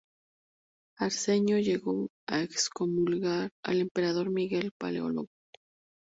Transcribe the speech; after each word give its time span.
Arsenio 0.97 1.59
llegó 1.59 2.09
a 2.27 2.41
excomulgar 2.41 3.51
al 3.63 3.81
emperador 3.81 4.31
Miguel 4.31 4.71
Paleólogo. 4.75 5.27